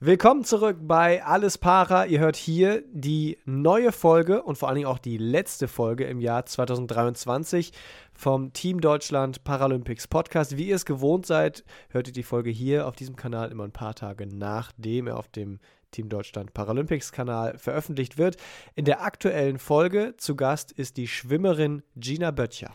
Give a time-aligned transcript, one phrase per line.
[0.00, 2.06] Willkommen zurück bei Alles Para.
[2.06, 6.20] Ihr hört hier die neue Folge und vor allen Dingen auch die letzte Folge im
[6.20, 7.72] Jahr 2023
[8.14, 10.56] vom Team Deutschland Paralympics Podcast.
[10.56, 13.72] Wie ihr es gewohnt seid, hört ihr die Folge hier auf diesem Kanal immer ein
[13.72, 15.58] paar Tage nachdem er auf dem
[15.90, 18.36] Team Deutschland Paralympics Kanal veröffentlicht wird.
[18.76, 22.70] In der aktuellen Folge zu Gast ist die Schwimmerin Gina Böttcher.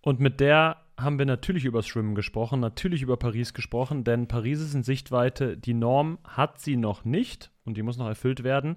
[0.00, 4.28] Und mit der haben wir natürlich über das Schwimmen gesprochen, natürlich über Paris gesprochen, denn
[4.28, 5.56] Paris ist in Sichtweite.
[5.56, 8.76] Die Norm hat sie noch nicht und die muss noch erfüllt werden,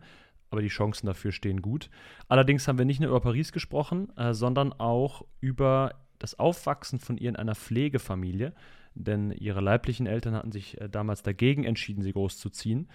[0.50, 1.90] aber die Chancen dafür stehen gut.
[2.28, 7.18] Allerdings haben wir nicht nur über Paris gesprochen, äh, sondern auch über das Aufwachsen von
[7.18, 8.54] ihr in einer Pflegefamilie,
[8.94, 12.90] denn ihre leiblichen Eltern hatten sich äh, damals dagegen entschieden, sie großzuziehen.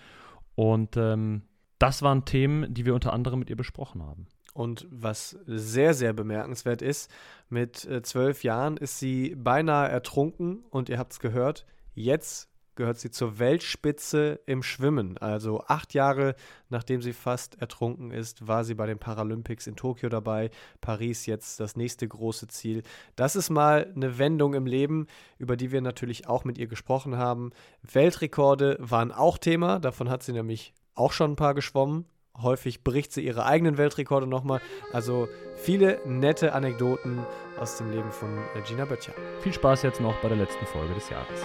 [0.54, 1.42] Und ähm,
[1.78, 4.26] das waren Themen, die wir unter anderem mit ihr besprochen haben.
[4.54, 7.10] Und was sehr, sehr bemerkenswert ist,
[7.48, 12.98] mit äh, zwölf Jahren ist sie beinahe ertrunken und ihr habt es gehört, jetzt gehört
[12.98, 15.18] sie zur Weltspitze im Schwimmen.
[15.18, 16.34] Also acht Jahre
[16.70, 20.50] nachdem sie fast ertrunken ist, war sie bei den Paralympics in Tokio dabei.
[20.80, 22.82] Paris jetzt das nächste große Ziel.
[23.16, 27.18] Das ist mal eine Wendung im Leben, über die wir natürlich auch mit ihr gesprochen
[27.18, 27.50] haben.
[27.82, 32.06] Weltrekorde waren auch Thema, davon hat sie nämlich auch schon ein paar geschwommen
[32.40, 34.60] häufig bricht sie ihre eigenen Weltrekorde nochmal.
[34.92, 37.24] Also viele nette Anekdoten
[37.58, 39.12] aus dem Leben von äh, Gina Böttcher.
[39.40, 41.40] Viel Spaß jetzt noch bei der letzten Folge des Jahres.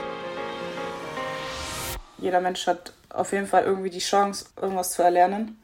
[2.18, 5.60] Jeder Mensch hat auf jeden Fall irgendwie die Chance, irgendwas zu erlernen.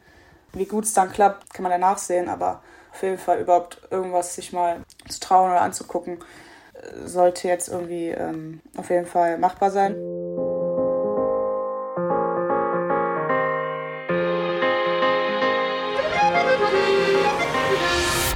[0.53, 2.61] Wie gut es dann klappt, kann man danach sehen, aber
[2.91, 6.19] auf jeden Fall überhaupt irgendwas sich mal zu trauen oder anzugucken,
[6.73, 9.95] äh, sollte jetzt irgendwie ähm, auf jeden Fall machbar sein.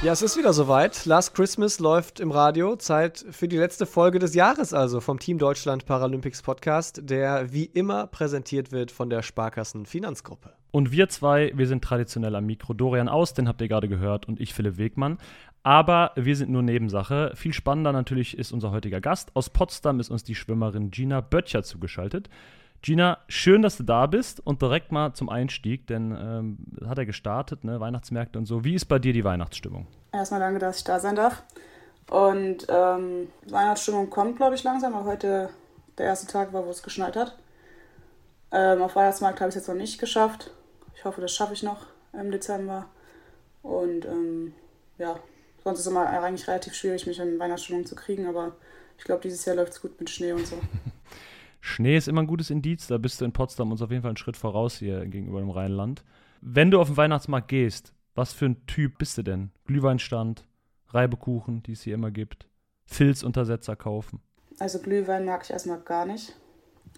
[0.06, 1.04] Ja, es ist wieder soweit.
[1.04, 2.76] Last Christmas läuft im Radio.
[2.76, 7.64] Zeit für die letzte Folge des Jahres, also vom Team Deutschland Paralympics Podcast, der wie
[7.64, 10.52] immer präsentiert wird von der Sparkassen Finanzgruppe.
[10.70, 12.72] Und wir zwei, wir sind traditionell am Mikro.
[12.72, 15.18] Dorian Aus, den habt ihr gerade gehört, und ich, Philipp Wegmann.
[15.64, 17.32] Aber wir sind nur Nebensache.
[17.34, 19.34] Viel spannender natürlich ist unser heutiger Gast.
[19.34, 22.30] Aus Potsdam ist uns die Schwimmerin Gina Böttcher zugeschaltet.
[22.82, 27.06] Gina, schön, dass du da bist und direkt mal zum Einstieg, denn ähm, hat er
[27.06, 28.64] gestartet, ne, Weihnachtsmärkte und so.
[28.64, 29.86] Wie ist bei dir die Weihnachtsstimmung?
[30.12, 31.42] Erstmal danke, dass ich da sein darf.
[32.10, 35.50] Und ähm, Weihnachtsstimmung kommt, glaube ich, langsam, weil heute
[35.98, 37.36] der erste Tag war, wo es geschneit hat.
[38.52, 40.50] Ähm, auf Weihnachtsmarkt habe ich es jetzt noch nicht geschafft.
[40.94, 42.86] Ich hoffe, das schaffe ich noch im Dezember.
[43.62, 44.54] Und ähm,
[44.98, 45.18] ja,
[45.64, 48.52] sonst ist es immer eigentlich relativ schwierig, mich in Weihnachtsstimmung zu kriegen, aber
[48.98, 50.56] ich glaube, dieses Jahr läuft es gut mit Schnee und so.
[51.60, 54.10] Schnee ist immer ein gutes Indiz, da bist du in Potsdam uns auf jeden Fall
[54.10, 56.04] einen Schritt voraus hier gegenüber dem Rheinland.
[56.40, 59.50] Wenn du auf den Weihnachtsmarkt gehst, was für ein Typ bist du denn?
[59.66, 60.46] Glühweinstand,
[60.88, 62.46] Reibekuchen, die es hier immer gibt,
[62.86, 64.20] Filzuntersetzer kaufen.
[64.58, 66.34] Also Glühwein mag ich erstmal gar nicht.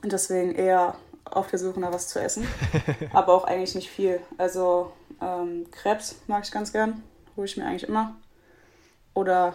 [0.02, 2.46] Und deswegen eher auf der Suche nach was zu essen.
[3.12, 4.20] Aber auch eigentlich nicht viel.
[4.36, 7.02] Also ähm, Krebs mag ich ganz gern.
[7.36, 8.16] Hole ich mir eigentlich immer.
[9.14, 9.54] Oder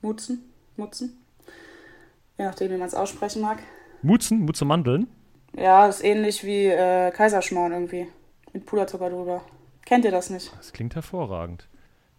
[0.00, 0.52] Mutzen.
[0.76, 1.24] Mutzen.
[2.38, 3.58] Je nachdem, wie man es aussprechen mag.
[4.04, 4.40] Mutzen?
[4.40, 5.08] Mutze Mandeln?
[5.56, 8.06] Ja, ist ähnlich wie äh, Kaiserschmarrn irgendwie.
[8.52, 9.42] Mit Puderzucker drüber.
[9.84, 10.52] Kennt ihr das nicht?
[10.56, 11.68] Das klingt hervorragend.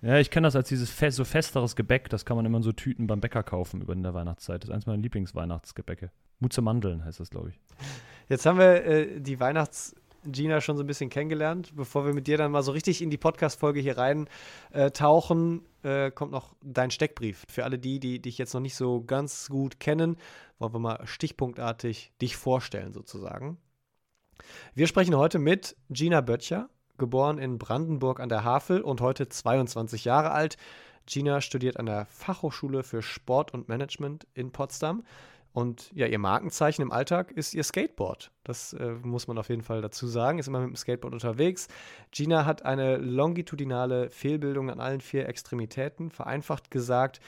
[0.02, 2.10] Ja, ich kenne das als dieses fest, so festeres Gebäck.
[2.10, 4.64] Das kann man immer in so Tüten beim Bäcker kaufen über in der Weihnachtszeit.
[4.64, 6.12] Das ist eins meiner Lieblingsweihnachtsgebäcke.
[6.40, 7.60] Mutze Mandeln heißt das, glaube ich.
[8.30, 9.96] Jetzt haben wir äh, die Weihnachts-
[10.32, 11.76] Gina schon so ein bisschen kennengelernt.
[11.76, 14.28] Bevor wir mit dir dann mal so richtig in die Podcast-Folge hier rein
[14.72, 14.92] äh,
[15.84, 17.44] äh, kommt noch dein Steckbrief.
[17.50, 20.18] Für alle die, die dich jetzt noch nicht so ganz gut kennen,
[20.60, 23.58] wollen wir mal stichpunktartig dich vorstellen, sozusagen.
[24.74, 30.06] Wir sprechen heute mit Gina Böttcher, geboren in Brandenburg an der Havel und heute 22
[30.06, 30.58] Jahre alt.
[31.06, 35.04] Gina studiert an der Fachhochschule für Sport und Management in Potsdam
[35.56, 38.30] und ja, ihr Markenzeichen im Alltag ist ihr Skateboard.
[38.44, 40.38] Das äh, muss man auf jeden Fall dazu sagen.
[40.38, 41.70] Ist immer mit dem Skateboard unterwegs.
[42.12, 46.12] Gina hat eine longitudinale Fehlbildung an allen vier Extremitäten.
[46.12, 47.22] Vereinfacht gesagt,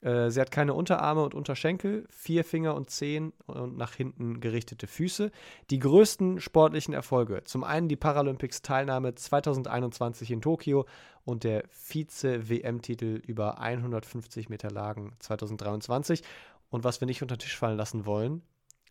[0.00, 4.86] äh, sie hat keine Unterarme und Unterschenkel, vier Finger und Zehen und nach hinten gerichtete
[4.86, 5.30] Füße.
[5.68, 7.44] Die größten sportlichen Erfolge.
[7.44, 10.86] Zum einen die Paralympics-Teilnahme 2021 in Tokio
[11.26, 16.22] und der Vize-WM-Titel über 150 Meter Lagen 2023
[16.70, 18.42] und was wir nicht unter den Tisch fallen lassen wollen,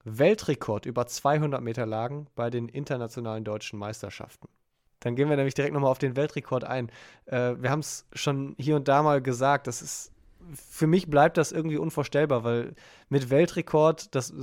[0.03, 4.47] Weltrekord über 200 Meter Lagen bei den internationalen deutschen Meisterschaften.
[4.99, 6.89] Dann gehen wir nämlich direkt nochmal auf den Weltrekord ein.
[7.25, 10.11] Äh, wir haben es schon hier und da mal gesagt, das ist
[10.53, 12.75] für mich bleibt das irgendwie unvorstellbar, weil
[13.09, 14.33] mit Weltrekord, das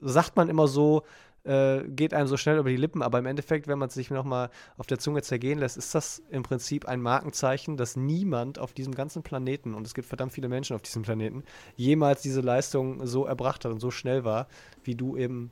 [0.00, 1.04] sagt man immer so,
[1.44, 4.10] äh, geht einem so schnell über die Lippen, aber im Endeffekt, wenn man es sich
[4.10, 8.72] nochmal auf der Zunge zergehen lässt, ist das im Prinzip ein Markenzeichen, dass niemand auf
[8.72, 11.44] diesem ganzen Planeten, und es gibt verdammt viele Menschen auf diesem Planeten,
[11.76, 14.46] jemals diese Leistung so erbracht hat und so schnell war,
[14.84, 15.50] wie du eben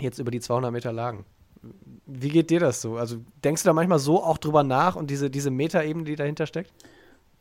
[0.00, 1.24] jetzt über die 200 Meter lagen.
[2.06, 2.96] Wie geht dir das so?
[2.96, 6.46] Also denkst du da manchmal so auch drüber nach und diese, diese Metaebene, die dahinter
[6.46, 6.72] steckt?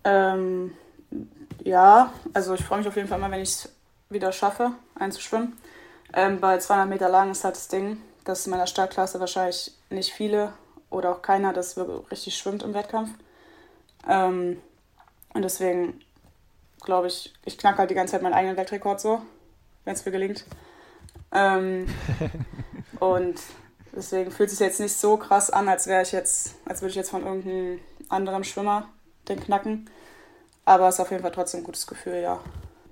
[0.04, 0.72] Ähm,
[1.64, 3.76] ja, also ich freue mich auf jeden Fall mal, wenn ich es
[4.10, 5.54] wieder schaffe, einzuschwimmen.
[6.13, 10.13] Ähm, bei 200 Meter lang ist halt das Ding, dass in meiner Startklasse wahrscheinlich nicht
[10.13, 10.54] viele
[10.90, 11.78] oder auch keiner das
[12.12, 13.10] richtig schwimmt im Wettkampf.
[14.08, 14.62] Ähm,
[15.34, 16.02] und deswegen
[16.81, 19.22] glaube ich, ich knacke halt die ganze Zeit meinen eigenen Weltrekord so,
[19.86, 20.46] wenn es mir gelingt.
[21.31, 21.88] Ähm,
[23.00, 23.40] und
[23.96, 26.90] deswegen fühlt es sich jetzt nicht so krass an, als wäre ich jetzt, als würde
[26.90, 27.80] ich jetzt von irgendeinem
[28.10, 28.90] anderen Schwimmer
[29.30, 29.90] den knacken.
[30.66, 32.40] Aber es ist auf jeden Fall trotzdem ein gutes Gefühl, ja.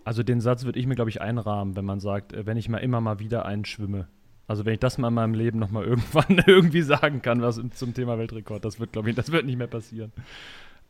[0.09, 2.67] Also den Satz würde ich mir, glaube ich, einrahmen, wenn man sagt, äh, wenn ich
[2.67, 4.07] mal immer mal wieder einen schwimme.
[4.47, 7.94] Also wenn ich das mal in meinem Leben nochmal irgendwann irgendwie sagen kann, was zum
[7.94, 10.11] Thema Weltrekord, das wird, glaube ich, das wird nicht mehr passieren.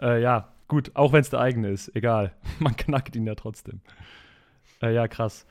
[0.02, 2.32] Äh, ja, gut, auch wenn es der eigene ist, egal.
[2.60, 3.82] Man knackt ihn ja trotzdem.
[4.82, 5.46] Äh, ja, krass.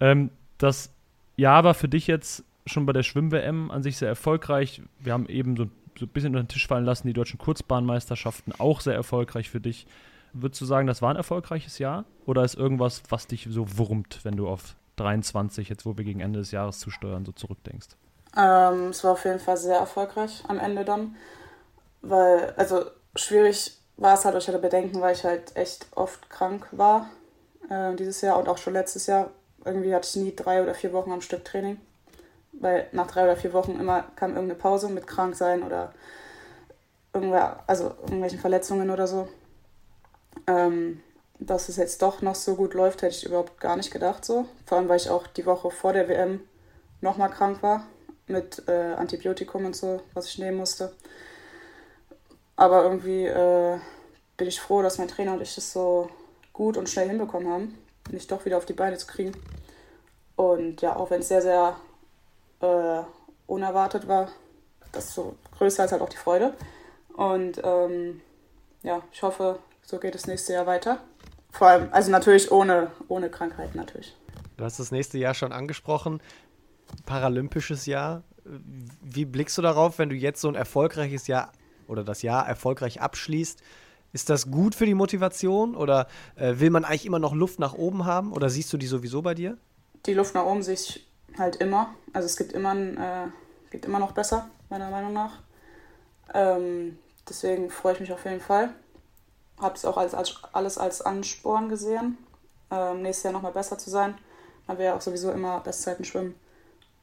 [0.00, 0.92] Ähm, das
[1.36, 4.82] Jahr war für dich jetzt schon bei der Schwimm-WM an sich sehr erfolgreich.
[4.98, 5.66] Wir haben eben so,
[5.96, 9.60] so ein bisschen unter den Tisch fallen lassen, die deutschen Kurzbahnmeisterschaften auch sehr erfolgreich für
[9.60, 9.86] dich.
[10.40, 12.04] Würdest du sagen, das war ein erfolgreiches Jahr?
[12.26, 16.20] Oder ist irgendwas, was dich so wurmt, wenn du auf 23, jetzt wo wir gegen
[16.20, 17.88] Ende des Jahres zusteuern, so zurückdenkst?
[18.36, 21.16] Ähm, es war auf jeden Fall sehr erfolgreich am Ende dann.
[22.02, 22.84] Weil, also
[23.14, 27.08] schwierig war es halt, ich hatte Bedenken, weil ich halt echt oft krank war
[27.70, 29.30] äh, dieses Jahr und auch schon letztes Jahr.
[29.64, 31.78] Irgendwie hatte ich nie drei oder vier Wochen am Stück Training.
[32.52, 35.92] Weil nach drei oder vier Wochen immer kam irgendeine Pause mit Kranksein oder
[37.12, 39.28] irgendwer, also irgendwelchen Verletzungen oder so.
[40.46, 41.02] Ähm,
[41.38, 44.46] dass es jetzt doch noch so gut läuft, hätte ich überhaupt gar nicht gedacht so.
[44.64, 46.40] Vor allem, weil ich auch die Woche vor der WM
[47.00, 47.86] nochmal krank war
[48.26, 50.92] mit äh, Antibiotikum und so, was ich nehmen musste.
[52.56, 53.78] Aber irgendwie äh,
[54.36, 56.08] bin ich froh, dass mein Trainer und ich das so
[56.52, 57.78] gut und schnell hinbekommen haben,
[58.10, 59.32] mich doch wieder auf die Beine zu kriegen.
[60.36, 61.76] Und ja, auch wenn es sehr, sehr
[62.60, 63.02] äh,
[63.46, 64.30] unerwartet war,
[64.92, 66.54] das so größer als halt auch die Freude.
[67.14, 68.22] Und ähm,
[68.82, 70.98] ja, ich hoffe, so geht es nächste Jahr weiter.
[71.50, 74.14] Vor allem, also natürlich ohne, ohne Krankheiten natürlich.
[74.58, 76.20] Du hast das nächste Jahr schon angesprochen.
[77.06, 78.22] Paralympisches Jahr.
[78.44, 81.52] Wie blickst du darauf, wenn du jetzt so ein erfolgreiches Jahr
[81.88, 83.62] oder das Jahr erfolgreich abschließt?
[84.12, 87.74] Ist das gut für die Motivation oder äh, will man eigentlich immer noch Luft nach
[87.74, 89.56] oben haben oder siehst du die sowieso bei dir?
[90.06, 91.06] Die Luft nach oben sehe ich
[91.38, 91.94] halt immer.
[92.12, 93.26] Also es gibt immer, ein, äh,
[93.70, 95.42] gibt immer noch besser, meiner Meinung nach.
[96.34, 96.98] Ähm,
[97.28, 98.70] deswegen freue ich mich auf jeden Fall
[99.58, 102.18] habe es auch als, als, alles als Ansporn gesehen,
[102.70, 104.14] ähm, nächstes Jahr nochmal besser zu sein.
[104.66, 106.34] Man will ja auch sowieso immer Bestzeiten schwimmen.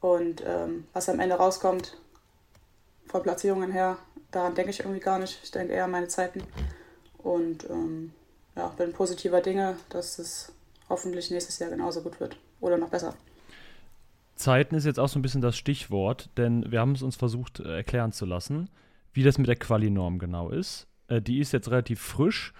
[0.00, 1.96] Und ähm, was am Ende rauskommt,
[3.06, 3.96] von Platzierungen her,
[4.30, 5.38] daran denke ich irgendwie gar nicht.
[5.42, 6.42] Ich denke eher an meine Zeiten.
[7.18, 8.12] Und ähm,
[8.56, 10.52] ja, bin positiver Dinge, dass es
[10.88, 12.36] hoffentlich nächstes Jahr genauso gut wird.
[12.60, 13.14] Oder noch besser.
[14.36, 17.60] Zeiten ist jetzt auch so ein bisschen das Stichwort, denn wir haben es uns versucht
[17.60, 18.68] äh, erklären zu lassen,
[19.12, 20.88] wie das mit der Quali-Norm genau ist.
[21.08, 22.52] Äh, die ist jetzt relativ frisch.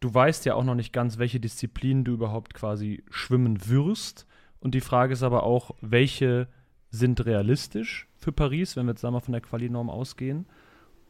[0.00, 4.26] Du weißt ja auch noch nicht ganz, welche Disziplinen du überhaupt quasi schwimmen wirst.
[4.60, 6.48] Und die Frage ist aber auch, welche
[6.90, 10.46] sind realistisch für Paris, wenn wir jetzt da mal von der Quali-Norm ausgehen?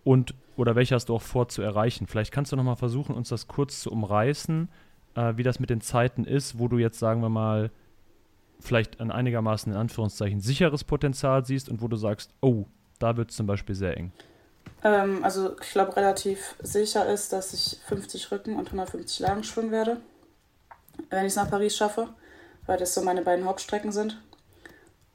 [0.05, 2.06] Und oder welche hast du auch vor zu erreichen?
[2.06, 4.69] Vielleicht kannst du noch mal versuchen, uns das kurz zu umreißen,
[5.14, 7.70] äh, wie das mit den Zeiten ist, wo du jetzt, sagen wir mal,
[8.61, 12.67] vielleicht ein einigermaßen in Anführungszeichen sicheres Potenzial siehst und wo du sagst, oh,
[12.99, 14.12] da wird es zum Beispiel sehr eng.
[14.87, 19.73] Ähm, also ich glaube relativ sicher ist, dass ich 50 Rücken und 150 Lagen schwimmen
[19.73, 20.00] werde,
[21.11, 22.09] wenn ich es nach Paris schaffe,
[22.66, 24.23] weil das so meine beiden Hauptstrecken sind.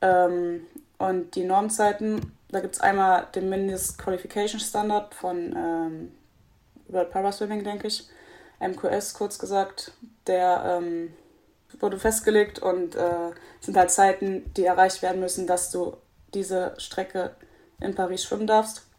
[0.02, 6.12] Ähm, und die Normzeiten, da gibt es einmal den Mindest Qualification Standard von ähm,
[6.90, 8.10] World Paraswimming, denke ich,
[8.60, 9.94] MQS kurz gesagt,
[10.28, 11.14] der ähm,
[11.80, 15.96] wurde festgelegt und äh, sind halt Zeiten, die erreicht werden müssen, dass du
[16.34, 17.38] diese Strecke
[17.80, 18.91] in Paris schwimmen darfst.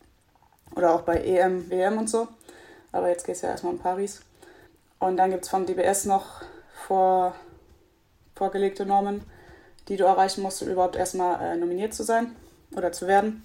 [0.75, 2.29] Oder auch bei EM, WM und so.
[2.93, 4.21] Aber jetzt geht es ja erstmal um Paris.
[4.99, 6.43] Und dann gibt es vom DBS noch
[6.87, 7.35] vor,
[8.35, 9.23] vorgelegte Normen,
[9.89, 12.37] die du erreichen musst, um überhaupt erstmal äh, nominiert zu sein
[12.77, 13.45] oder zu werden.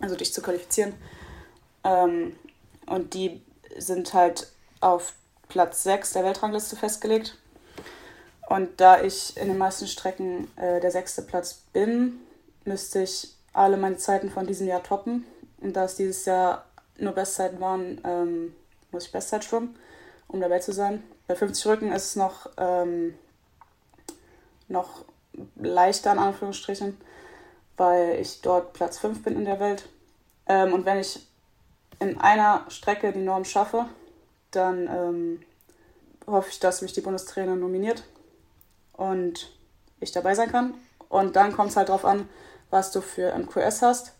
[0.00, 0.94] Also dich zu qualifizieren.
[1.84, 2.36] Ähm,
[2.86, 3.42] und die
[3.76, 4.48] sind halt
[4.80, 5.12] auf
[5.48, 7.36] Platz 6 der Weltrangliste festgelegt.
[8.48, 12.20] Und da ich in den meisten Strecken äh, der sechste Platz bin,
[12.64, 15.26] müsste ich alle meine Zeiten von diesem Jahr toppen.
[15.60, 16.64] Und da es dieses Jahr
[16.98, 18.54] nur Bestzeiten waren, ähm,
[18.90, 19.76] muss ich Bestzeit schwimmen,
[20.28, 21.02] um dabei zu sein.
[21.26, 23.14] Bei 50 Rücken ist es noch, ähm,
[24.68, 25.04] noch
[25.56, 26.96] leichter, in Anführungsstrichen,
[27.76, 29.88] weil ich dort Platz 5 bin in der Welt.
[30.46, 31.26] Ähm, und wenn ich
[32.00, 33.86] in einer Strecke die Norm schaffe,
[34.50, 35.42] dann ähm,
[36.26, 38.04] hoffe ich, dass mich die Bundestrainer nominiert
[38.92, 39.52] und
[40.00, 40.74] ich dabei sein kann.
[41.08, 42.28] Und dann kommt es halt darauf an,
[42.70, 44.17] was du für MQS hast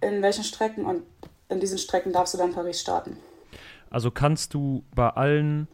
[0.00, 1.02] in welchen Strecken und
[1.48, 3.16] in diesen Strecken darfst du dann Paris starten.
[3.90, 5.68] Also kannst du bei allen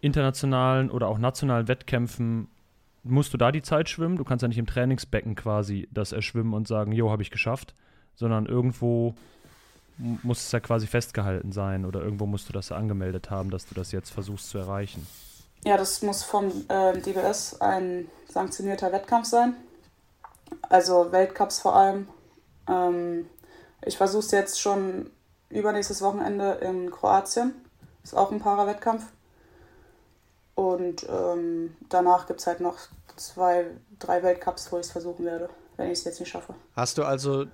[0.00, 2.48] internationalen oder auch nationalen Wettkämpfen,
[3.04, 4.16] musst du da die Zeit schwimmen?
[4.16, 7.74] Du kannst ja nicht im Trainingsbecken quasi das erschwimmen und sagen, jo, habe ich geschafft,
[8.14, 9.14] sondern irgendwo
[9.96, 13.66] muss es ja quasi festgehalten sein oder irgendwo musst du das ja angemeldet haben, dass
[13.66, 15.06] du das jetzt versuchst zu erreichen.
[15.64, 19.54] Ja, das muss vom äh, DBS ein sanktionierter Wettkampf sein.
[20.62, 22.08] Also Weltcups vor allem.
[22.68, 23.26] Ähm,
[23.84, 25.10] ich versuche es jetzt schon
[25.50, 27.54] übernächstes Wochenende in Kroatien.
[28.02, 29.04] Ist auch ein Para-Wettkampf.
[30.54, 32.78] Und ähm, danach gibt es halt noch
[33.16, 33.66] zwei,
[33.98, 36.54] drei Weltcups, wo ich es versuchen werde, wenn ich es jetzt nicht schaffe.
[36.76, 37.46] Hast du also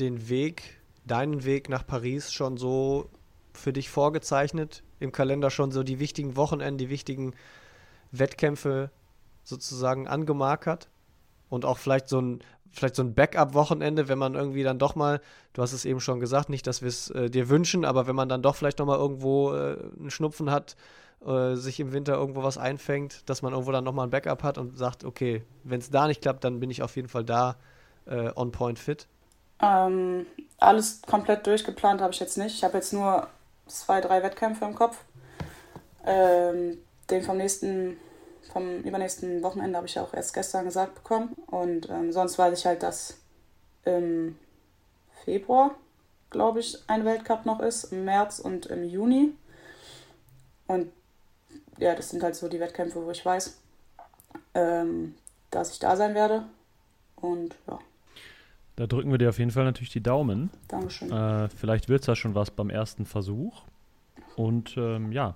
[0.00, 3.08] den Weg, deinen Weg nach Paris schon so
[3.52, 4.82] für dich vorgezeichnet?
[5.00, 7.34] Im Kalender schon so die wichtigen Wochenenden, die wichtigen
[8.12, 8.90] Wettkämpfe
[9.44, 10.88] sozusagen angemarkert?
[11.50, 12.40] Und auch vielleicht so ein,
[12.72, 15.20] vielleicht so ein Backup-Wochenende, wenn man irgendwie dann doch mal,
[15.52, 18.16] du hast es eben schon gesagt, nicht, dass wir es äh, dir wünschen, aber wenn
[18.16, 20.76] man dann doch vielleicht noch mal irgendwo äh, einen Schnupfen hat,
[21.26, 24.42] äh, sich im Winter irgendwo was einfängt, dass man irgendwo dann noch mal ein Backup
[24.42, 27.24] hat und sagt, okay, wenn es da nicht klappt, dann bin ich auf jeden Fall
[27.24, 27.56] da
[28.06, 29.06] äh, on point fit.
[29.60, 30.26] Ähm,
[30.58, 32.54] alles komplett durchgeplant habe ich jetzt nicht.
[32.54, 33.26] Ich habe jetzt nur
[33.66, 35.04] zwei, drei Wettkämpfe im Kopf.
[36.06, 36.78] Ähm,
[37.10, 37.96] den vom nächsten
[38.52, 41.34] vom übernächsten Wochenende habe ich ja auch erst gestern gesagt bekommen.
[41.46, 43.18] Und ähm, sonst weiß ich halt, dass
[43.84, 44.36] im
[45.24, 45.74] Februar,
[46.30, 49.32] glaube ich, ein Weltcup noch ist, im März und im Juni.
[50.66, 50.90] Und
[51.78, 53.58] ja, das sind halt so die Wettkämpfe, wo ich weiß,
[54.54, 55.14] ähm,
[55.50, 56.44] dass ich da sein werde.
[57.16, 57.78] Und ja.
[58.76, 60.50] Da drücken wir dir auf jeden Fall natürlich die Daumen.
[60.68, 61.10] Dankeschön.
[61.10, 63.62] Äh, vielleicht wird es ja schon was beim ersten Versuch.
[64.36, 65.34] Und ähm, ja,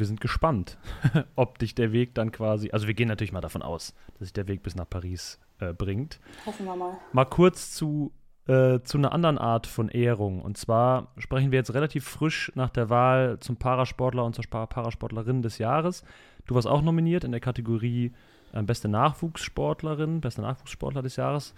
[0.00, 0.78] wir sind gespannt,
[1.36, 4.32] ob dich der Weg dann quasi, also wir gehen natürlich mal davon aus, dass sich
[4.32, 6.18] der Weg bis nach Paris äh, bringt.
[6.46, 6.98] Hoffen wir mal.
[7.12, 8.12] Mal kurz zu,
[8.48, 10.42] äh, zu einer anderen Art von Ehrung.
[10.42, 15.42] Und zwar sprechen wir jetzt relativ frisch nach der Wahl zum Parasportler und zur Parasportlerin
[15.42, 16.02] des Jahres.
[16.46, 18.12] Du warst auch nominiert in der Kategorie
[18.52, 21.54] äh, beste Nachwuchssportlerin, bester Nachwuchssportler des Jahres.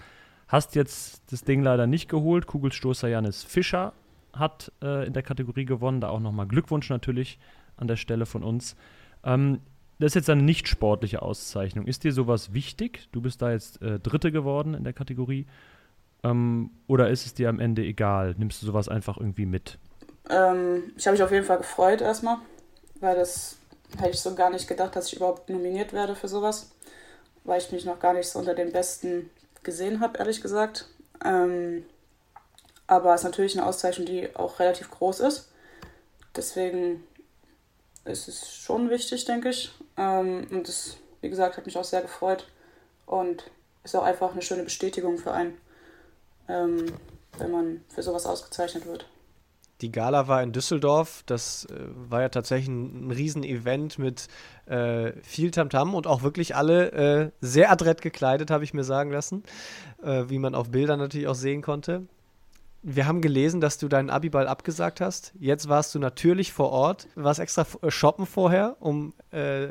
[0.48, 2.46] Hast jetzt das Ding leider nicht geholt.
[2.46, 3.94] Kugelstoßer Janis Fischer
[4.34, 6.00] hat äh, in der Kategorie gewonnen.
[6.00, 7.38] Da auch nochmal Glückwunsch natürlich
[7.76, 8.76] an der Stelle von uns.
[9.24, 9.60] Ähm,
[9.98, 11.86] das ist jetzt eine nicht sportliche Auszeichnung.
[11.86, 13.08] Ist dir sowas wichtig?
[13.12, 15.46] Du bist da jetzt äh, Dritte geworden in der Kategorie.
[16.24, 18.34] Ähm, oder ist es dir am Ende egal?
[18.36, 19.78] Nimmst du sowas einfach irgendwie mit?
[20.28, 22.38] Ähm, ich habe mich auf jeden Fall gefreut erstmal,
[23.00, 23.56] weil das
[23.98, 26.72] hätte ich so gar nicht gedacht, dass ich überhaupt nominiert werde für sowas,
[27.44, 29.30] weil ich mich noch gar nicht so unter den Besten
[29.62, 30.88] gesehen habe, ehrlich gesagt.
[31.24, 31.84] Ähm,
[32.86, 35.50] aber es ist natürlich eine Auszeichnung, die auch relativ groß ist.
[36.36, 37.04] Deswegen
[38.04, 39.72] ist es schon wichtig, denke ich.
[39.96, 42.48] Ähm, und das, wie gesagt, hat mich auch sehr gefreut
[43.06, 43.50] und
[43.84, 45.58] ist auch einfach eine schöne Bestätigung für einen,
[46.48, 46.86] ähm,
[47.38, 49.06] wenn man für sowas ausgezeichnet wird.
[49.80, 51.24] Die Gala war in Düsseldorf.
[51.26, 51.74] Das äh,
[52.08, 54.28] war ja tatsächlich ein, ein Riesenevent mit
[54.66, 59.10] äh, viel Tamtam und auch wirklich alle äh, sehr adrett gekleidet, habe ich mir sagen
[59.10, 59.42] lassen,
[60.02, 62.06] äh, wie man auf Bildern natürlich auch sehen konnte
[62.82, 65.32] wir haben gelesen, dass du deinen Abiball abgesagt hast.
[65.38, 69.68] Jetzt warst du natürlich vor Ort, warst extra äh, shoppen vorher, um, äh,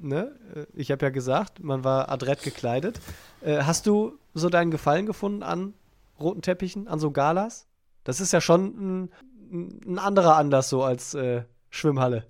[0.00, 0.32] ne?
[0.54, 3.00] Äh, ich habe ja gesagt, man war adrett gekleidet.
[3.42, 5.74] Äh, hast du so deinen Gefallen gefunden an
[6.18, 7.66] roten Teppichen, an so Galas?
[8.04, 8.64] Das ist ja schon
[9.02, 9.12] ein,
[9.52, 12.24] ein anderer Anlass so als äh, Schwimmhalle.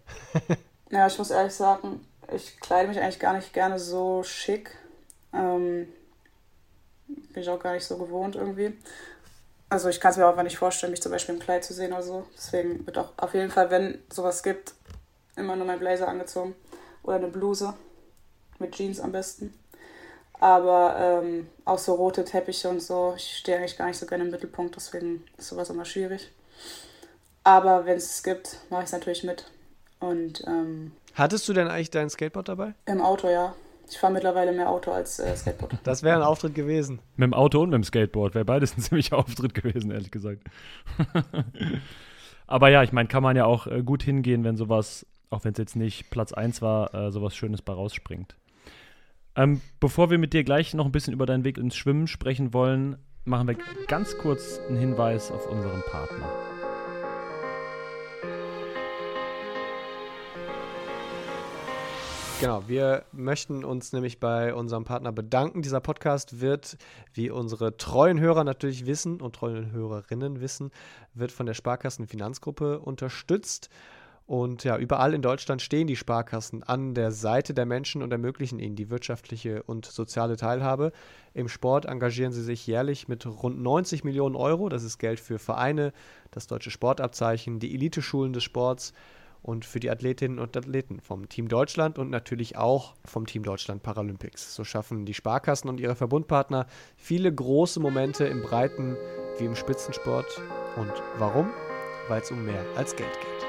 [0.90, 2.00] ja, ich muss ehrlich sagen,
[2.34, 4.76] ich kleide mich eigentlich gar nicht gerne so schick.
[5.32, 5.86] Ähm,
[7.06, 8.76] bin ich auch gar nicht so gewohnt irgendwie.
[9.70, 11.74] Also ich kann es mir auch einfach nicht vorstellen, mich zum Beispiel im Kleid zu
[11.74, 12.26] sehen oder so.
[12.34, 14.74] Deswegen wird auch auf jeden Fall, wenn sowas gibt,
[15.36, 16.54] immer nur mein Blazer angezogen.
[17.02, 17.74] Oder eine Bluse.
[18.58, 19.54] Mit Jeans am besten.
[20.40, 24.24] Aber ähm, auch so rote Teppiche und so, ich stehe eigentlich gar nicht so gerne
[24.24, 26.30] im Mittelpunkt, deswegen ist sowas immer schwierig.
[27.42, 29.46] Aber wenn es es gibt, mache ich es natürlich mit.
[30.00, 32.74] Und ähm, Hattest du denn eigentlich dein Skateboard dabei?
[32.86, 33.54] Im Auto, ja.
[33.90, 35.78] Ich fahre mittlerweile mehr Auto als äh, Skateboard.
[35.84, 37.00] Das wäre ein Auftritt gewesen.
[37.16, 40.42] Mit dem Auto und mit dem Skateboard wäre beides ein ziemlicher Auftritt gewesen, ehrlich gesagt.
[42.46, 45.52] Aber ja, ich meine, kann man ja auch äh, gut hingehen, wenn sowas, auch wenn
[45.52, 48.36] es jetzt nicht Platz 1 war, äh, sowas Schönes bei rausspringt.
[49.36, 52.52] Ähm, bevor wir mit dir gleich noch ein bisschen über deinen Weg ins Schwimmen sprechen
[52.52, 56.57] wollen, machen wir ganz kurz einen Hinweis auf unseren Partner.
[62.40, 65.60] Genau, wir möchten uns nämlich bei unserem Partner bedanken.
[65.60, 66.78] Dieser Podcast wird,
[67.12, 70.70] wie unsere treuen Hörer natürlich wissen und treuen Hörerinnen wissen,
[71.14, 73.70] wird von der Sparkassen Finanzgruppe unterstützt.
[74.28, 78.60] Und ja, überall in Deutschland stehen die Sparkassen an der Seite der Menschen und ermöglichen
[78.60, 80.92] ihnen die wirtschaftliche und soziale Teilhabe.
[81.34, 84.68] Im Sport engagieren sie sich jährlich mit rund 90 Millionen Euro.
[84.68, 85.92] Das ist Geld für Vereine,
[86.30, 88.92] das deutsche Sportabzeichen, die Eliteschulen des Sports
[89.42, 93.82] und für die Athletinnen und Athleten vom Team Deutschland und natürlich auch vom Team Deutschland
[93.82, 94.54] Paralympics.
[94.54, 96.66] So schaffen die Sparkassen und ihre Verbundpartner
[96.96, 98.96] viele große Momente im Breiten
[99.38, 100.40] wie im Spitzensport.
[100.76, 101.50] Und warum?
[102.08, 103.46] Weil es um mehr als Geld geht.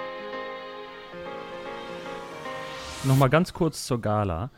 [3.05, 4.51] Nochmal ganz kurz zur Gala.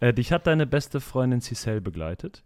[0.00, 2.44] Äh, dich hat deine beste Freundin Cicel begleitet.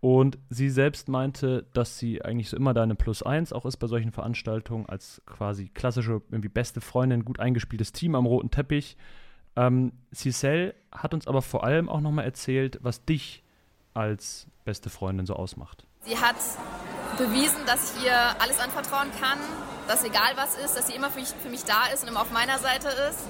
[0.00, 3.86] Und sie selbst meinte, dass sie eigentlich so immer deine Plus eins auch ist bei
[3.86, 8.96] solchen Veranstaltungen, als quasi klassische, irgendwie beste Freundin, gut eingespieltes Team am roten Teppich.
[9.56, 13.42] Ähm, Cicel hat uns aber vor allem auch nochmal erzählt, was dich
[13.94, 15.86] als beste Freundin so ausmacht.
[16.02, 16.36] Sie hat
[17.16, 19.38] bewiesen, dass ich ihr alles anvertrauen kann,
[19.88, 22.20] dass egal was ist, dass sie immer für mich, für mich da ist und immer
[22.20, 23.20] auf meiner Seite ist.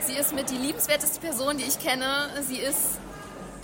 [0.00, 2.30] Sie ist mit die liebenswerteste Person, die ich kenne.
[2.42, 2.98] Sie ist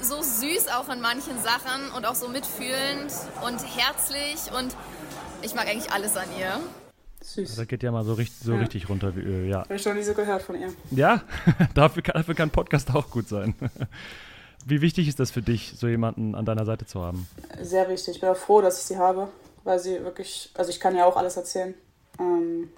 [0.04, 3.12] so süß auch in manchen Sachen und auch so mitfühlend
[3.44, 4.76] und herzlich und
[5.42, 6.60] ich mag eigentlich alles an ihr.
[7.22, 7.56] Süß.
[7.56, 8.58] Das geht ja mal so, richtig, so ja.
[8.58, 9.60] richtig runter wie Öl, ja.
[9.60, 10.72] Habe ich noch nie so gehört von ihr.
[10.90, 11.22] Ja,
[11.74, 13.54] dafür, kann, dafür kann Podcast auch gut sein.
[14.66, 17.26] Wie wichtig ist das für dich, so jemanden an deiner Seite zu haben?
[17.60, 18.14] Sehr wichtig.
[18.14, 19.28] Ich bin auch froh, dass ich sie habe,
[19.64, 21.74] weil sie wirklich, also ich kann ja auch alles erzählen.
[22.20, 22.70] Ähm,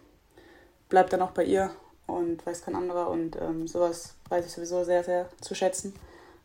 [0.89, 1.71] bleibt dann auch bei ihr
[2.07, 5.95] und weiß kein anderer und ähm, sowas weiß ich sowieso sehr, sehr zu schätzen,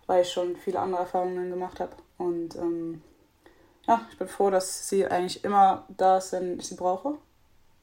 [0.09, 1.91] weil ich schon viele andere Erfahrungen gemacht habe.
[2.17, 3.03] Und ähm,
[3.87, 7.13] ja, ich bin froh, dass sie eigentlich immer da ist, wenn ich sie brauche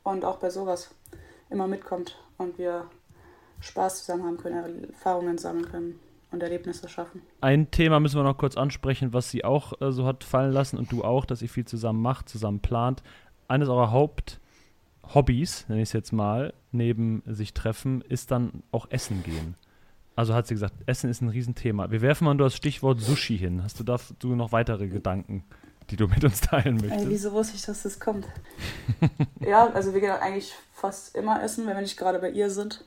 [0.03, 0.91] und auch bei sowas
[1.51, 2.87] immer mitkommt und wir
[3.61, 6.01] Spaß zusammen haben können, Erfahrungen sammeln können
[6.33, 7.23] und Erlebnisse schaffen.
[7.41, 10.79] Ein Thema müssen wir noch kurz ansprechen, was sie auch äh, so hat fallen lassen
[10.79, 13.05] und du auch, dass ihr viel zusammen macht, zusammen plant.
[13.47, 14.41] Eines eurer Haupt-
[15.15, 19.55] Hobbys, nenne ich es jetzt mal, neben sich treffen, ist dann auch Essen gehen.
[20.17, 21.91] Also hat sie gesagt, Essen ist ein Riesenthema.
[21.91, 23.63] Wir werfen mal nur das Stichwort Sushi hin.
[23.63, 25.45] Hast du dazu noch weitere Gedanken,
[25.91, 27.05] die du mit uns teilen möchtest?
[27.05, 28.27] Ey, wieso wusste ich, dass das kommt?
[29.41, 32.83] ja, also wir gehen eigentlich fast immer essen, wenn wir nicht gerade bei ihr sind.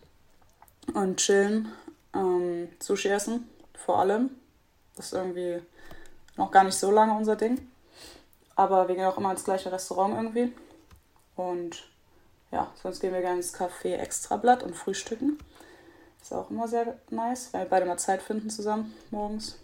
[0.95, 1.67] Und chillen.
[2.15, 4.31] Ähm, Sushi essen, vor allem.
[4.95, 5.61] Das ist irgendwie
[6.35, 7.59] noch gar nicht so lange unser Ding.
[8.55, 10.51] Aber wir gehen auch immer ins gleiche Restaurant irgendwie.
[11.35, 11.87] Und
[12.51, 15.37] ja, sonst gehen wir gerne ins Café Extrablatt und frühstücken.
[16.21, 19.59] Ist auch immer sehr nice, weil wir beide mal Zeit finden zusammen morgens.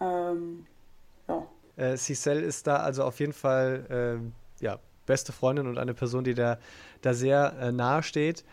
[0.00, 0.66] Ähm,
[1.28, 1.46] ja.
[1.76, 4.20] Äh, Cicel ist da also auf jeden Fall
[4.60, 6.58] äh, ja, beste Freundin und eine Person, die da,
[7.02, 8.44] da sehr äh, nahe steht.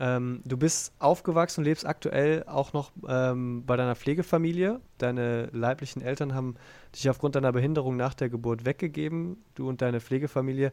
[0.00, 4.80] Ähm, du bist aufgewachsen und lebst aktuell auch noch ähm, bei deiner Pflegefamilie.
[4.98, 6.56] Deine leiblichen Eltern haben
[6.94, 9.42] dich aufgrund deiner Behinderung nach der Geburt weggegeben.
[9.54, 10.72] Du und deine Pflegefamilie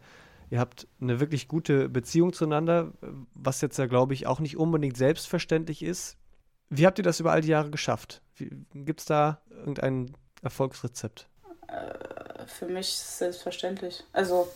[0.52, 2.92] Ihr habt eine wirklich gute Beziehung zueinander,
[3.34, 6.18] was jetzt ja, glaube ich, auch nicht unbedingt selbstverständlich ist.
[6.70, 8.22] Wie habt ihr das über all die Jahre geschafft?
[8.74, 11.30] Gibt es da irgendein Erfolgsrezept?
[11.70, 14.04] Äh, für mich selbstverständlich.
[14.12, 14.50] Also,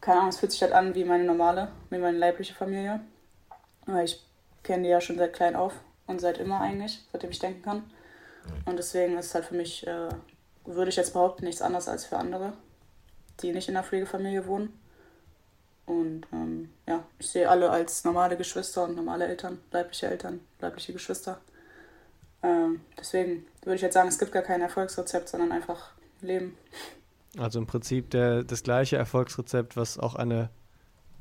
[0.00, 2.98] keine Ahnung, es fühlt sich halt an wie meine normale, wie meine leibliche Familie.
[3.86, 4.20] Weil ich
[4.64, 5.74] kenne die ja schon seit klein auf
[6.08, 7.84] und seit immer eigentlich, seitdem ich denken kann.
[8.64, 10.08] Und deswegen ist es halt für mich, äh,
[10.64, 12.54] würde ich jetzt behaupten, nichts anderes als für andere,
[13.42, 14.80] die nicht in der Pflegefamilie wohnen.
[15.86, 20.92] Und ähm, ja, ich sehe alle als normale Geschwister und normale Eltern, leibliche Eltern, leibliche
[20.92, 21.40] Geschwister.
[22.42, 26.56] Ähm, deswegen würde ich jetzt sagen, es gibt gar kein Erfolgsrezept, sondern einfach Leben.
[27.38, 30.50] Also im Prinzip der, das gleiche Erfolgsrezept, was auch eine,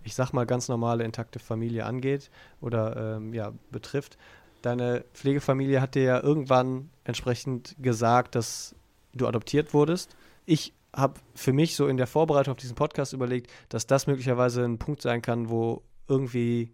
[0.03, 2.29] ich sag mal, ganz normale, intakte Familie angeht
[2.61, 4.17] oder ähm, ja, betrifft.
[4.61, 8.75] Deine Pflegefamilie hat dir ja irgendwann entsprechend gesagt, dass
[9.13, 10.15] du adoptiert wurdest.
[10.45, 14.63] Ich habe für mich so in der Vorbereitung auf diesen Podcast überlegt, dass das möglicherweise
[14.63, 16.73] ein Punkt sein kann, wo irgendwie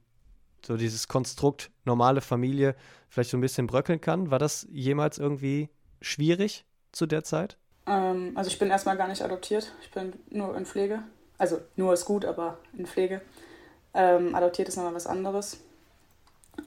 [0.65, 2.75] so dieses Konstrukt normale Familie
[3.07, 4.31] vielleicht so ein bisschen bröckeln kann.
[4.31, 5.69] War das jemals irgendwie
[6.01, 7.57] schwierig zu der Zeit?
[7.85, 9.71] Ähm, also ich bin erstmal gar nicht adoptiert.
[9.81, 11.03] Ich bin nur in Pflege.
[11.37, 13.21] Also nur ist gut, aber in Pflege.
[13.93, 15.59] Ähm, adoptiert ist nochmal was anderes.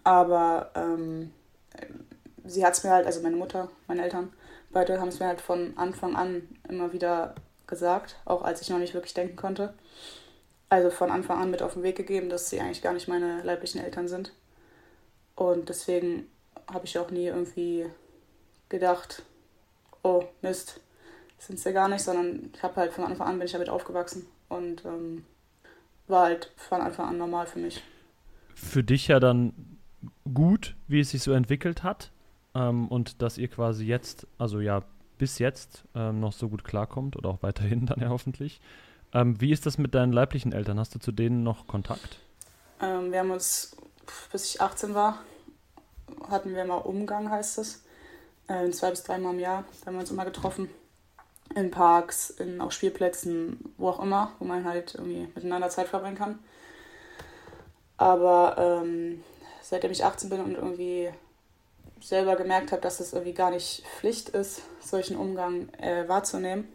[0.04, 1.32] Aber ähm,
[2.44, 4.32] sie hat es mir halt, also meine Mutter, meine Eltern,
[4.72, 7.34] beide haben es mir halt von Anfang an immer wieder
[7.66, 9.74] gesagt, auch als ich noch nicht wirklich denken konnte.
[10.68, 13.42] Also von Anfang an mit auf den Weg gegeben, dass sie eigentlich gar nicht meine
[13.42, 14.32] leiblichen Eltern sind.
[15.36, 16.28] Und deswegen
[16.72, 17.86] habe ich auch nie irgendwie
[18.68, 19.22] gedacht,
[20.02, 20.80] oh Mist,
[21.38, 24.26] sind sie gar nicht, sondern ich habe halt von Anfang an bin ich damit aufgewachsen
[24.48, 25.24] und ähm,
[26.06, 27.82] war halt von Anfang an normal für mich.
[28.54, 29.78] Für dich ja dann
[30.32, 32.11] gut, wie es sich so entwickelt hat
[32.54, 34.82] ähm, und dass ihr quasi jetzt, also ja,
[35.18, 38.60] bis jetzt ähm, noch so gut klarkommt oder auch weiterhin dann ja hoffentlich.
[39.14, 40.78] Ähm, wie ist das mit deinen leiblichen Eltern?
[40.78, 42.18] Hast du zu denen noch Kontakt?
[42.80, 43.76] Ähm, wir haben uns
[44.30, 45.20] bis ich 18 war,
[46.28, 47.82] hatten wir immer Umgang, heißt es.
[48.48, 50.68] Äh, zwei bis dreimal im Jahr haben wir uns immer getroffen.
[51.54, 56.16] In Parks, in auch Spielplätzen, wo auch immer, wo man halt irgendwie miteinander Zeit verbringen
[56.16, 56.38] kann.
[57.98, 59.22] Aber ähm,
[59.60, 61.10] seitdem ich 18 bin und irgendwie
[62.02, 66.68] selber gemerkt habe, dass es irgendwie gar nicht Pflicht ist, solchen Umgang äh, wahrzunehmen,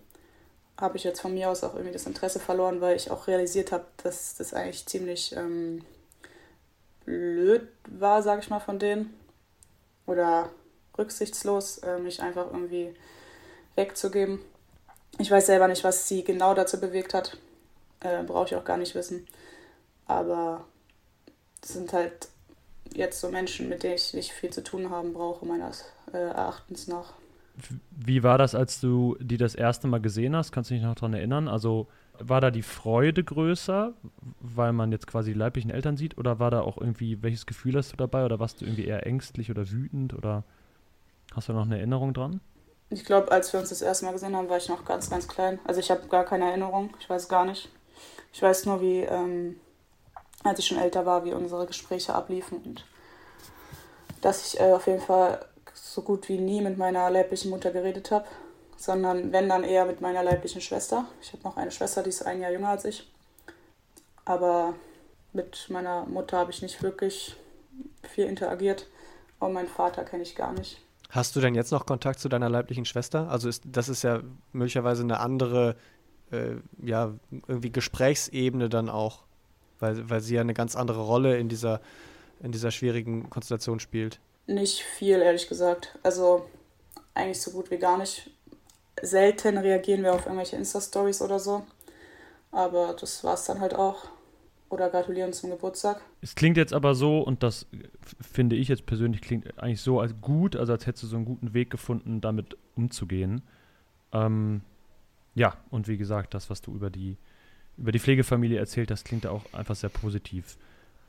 [0.79, 3.71] habe ich jetzt von mir aus auch irgendwie das Interesse verloren, weil ich auch realisiert
[3.71, 5.83] habe, dass das eigentlich ziemlich ähm,
[7.05, 9.17] blöd war, sage ich mal, von denen.
[10.05, 10.49] Oder
[10.97, 12.93] rücksichtslos, äh, mich einfach irgendwie
[13.75, 14.39] wegzugeben.
[15.17, 17.37] Ich weiß selber nicht, was sie genau dazu bewegt hat.
[18.01, 19.27] Äh, Brauche ich auch gar nicht wissen.
[20.05, 20.65] Aber
[21.61, 22.29] es sind halt
[22.93, 26.87] jetzt so Menschen, mit denen ich nicht viel zu tun haben brauche, meines äh, Erachtens
[26.87, 27.13] nach.
[27.91, 30.51] Wie war das, als du die das erste Mal gesehen hast?
[30.51, 31.47] Kannst du dich noch daran erinnern?
[31.47, 31.87] Also
[32.19, 33.93] war da die Freude größer,
[34.39, 36.17] weil man jetzt quasi die leiblichen Eltern sieht?
[36.17, 38.25] Oder war da auch irgendwie, welches Gefühl hast du dabei?
[38.25, 40.13] Oder warst du irgendwie eher ängstlich oder wütend?
[40.13, 40.43] Oder
[41.35, 42.41] hast du noch eine Erinnerung dran?
[42.89, 45.27] Ich glaube, als wir uns das erste Mal gesehen haben, war ich noch ganz, ganz
[45.27, 45.59] klein.
[45.65, 46.91] Also ich habe gar keine Erinnerung.
[46.99, 47.69] Ich weiß gar nicht.
[48.31, 49.55] Ich weiß nur, wie, ähm,
[50.47, 52.85] als ich schon älter war, wie unsere Gespräche abliefen und
[54.21, 58.11] dass ich äh, auf jeden Fall so gut wie nie mit meiner leiblichen Mutter geredet
[58.11, 58.25] habe,
[58.77, 61.05] sondern wenn dann eher mit meiner leiblichen Schwester.
[61.21, 63.11] Ich habe noch eine Schwester, die ist ein Jahr jünger als ich.
[64.25, 64.73] Aber
[65.33, 67.35] mit meiner Mutter habe ich nicht wirklich
[68.03, 68.87] viel interagiert
[69.39, 70.81] und meinen Vater kenne ich gar nicht.
[71.09, 73.29] Hast du denn jetzt noch Kontakt zu deiner leiblichen Schwester?
[73.29, 75.75] Also ist, das ist ja möglicherweise eine andere,
[76.31, 77.13] äh, ja,
[77.47, 79.23] irgendwie Gesprächsebene dann auch,
[79.79, 81.81] weil, weil sie ja eine ganz andere Rolle in dieser,
[82.41, 84.19] in dieser schwierigen Konstellation spielt.
[84.47, 85.97] Nicht viel, ehrlich gesagt.
[86.03, 86.45] Also
[87.13, 88.29] eigentlich so gut wie gar nicht.
[89.01, 91.65] Selten reagieren wir auf irgendwelche Insta-Stories oder so.
[92.51, 94.07] Aber das war es dann halt auch.
[94.69, 96.01] Oder gratulieren zum Geburtstag.
[96.21, 97.67] Es klingt jetzt aber so, und das
[98.19, 101.25] finde ich jetzt persönlich klingt eigentlich so als gut, also als hättest du so einen
[101.25, 103.43] guten Weg gefunden, damit umzugehen.
[104.11, 104.61] Ähm,
[105.35, 107.15] ja, und wie gesagt, das, was du über die,
[107.77, 110.57] über die Pflegefamilie erzählt hast, klingt auch einfach sehr positiv.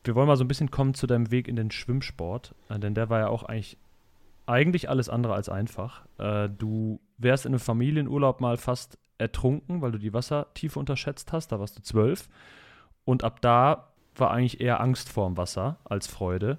[0.05, 2.95] Wir wollen mal so ein bisschen kommen zu deinem Weg in den Schwimmsport, äh, denn
[2.95, 3.77] der war ja auch eigentlich,
[4.47, 6.07] eigentlich alles andere als einfach.
[6.19, 11.53] Äh, du wärst in einem Familienurlaub mal fast ertrunken, weil du die Wassertiefe unterschätzt hast,
[11.53, 12.29] da warst du zwölf.
[13.05, 16.59] Und ab da war eigentlich eher Angst vorm Wasser als Freude.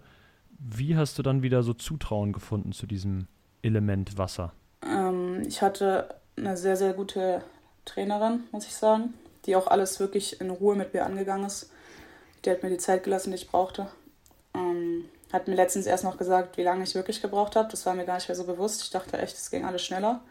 [0.57, 3.27] Wie hast du dann wieder so Zutrauen gefunden zu diesem
[3.61, 4.53] Element Wasser?
[4.85, 7.43] Ähm, ich hatte eine sehr, sehr gute
[7.85, 9.13] Trainerin, muss ich sagen,
[9.49, 11.71] die auch alles wirklich in Ruhe mit mir angegangen ist.
[12.45, 13.87] Die hat mir die Zeit gelassen, die ich brauchte.
[14.53, 17.67] Ähm, hat mir letztens erst noch gesagt, wie lange ich wirklich gebraucht habe.
[17.69, 18.83] Das war mir gar nicht mehr so bewusst.
[18.83, 20.21] Ich dachte echt, es ging alles schneller.